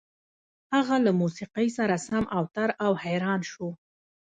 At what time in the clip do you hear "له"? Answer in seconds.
1.05-1.11